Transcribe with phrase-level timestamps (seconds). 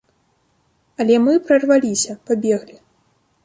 [1.03, 2.77] Але мы прарваліся, пабеглі.